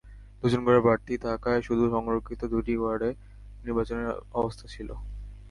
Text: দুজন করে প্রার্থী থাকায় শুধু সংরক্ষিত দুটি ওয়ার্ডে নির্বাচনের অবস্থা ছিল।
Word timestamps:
দুজন 0.41 0.61
করে 0.67 0.79
প্রার্থী 0.81 1.13
থাকায় 1.25 1.61
শুধু 1.61 1.83
সংরক্ষিত 1.95 2.41
দুটি 2.53 2.73
ওয়ার্ডে 2.77 3.09
নির্বাচনের 3.63 4.07
অবস্থা 4.33 4.65
ছিল। 4.67 4.89